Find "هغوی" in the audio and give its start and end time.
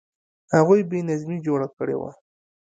0.55-0.81